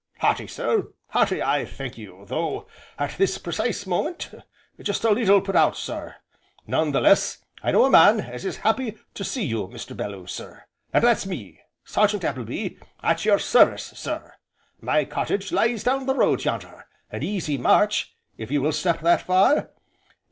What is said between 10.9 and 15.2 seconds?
and that's me Sergeant Appleby, at your service, sir. My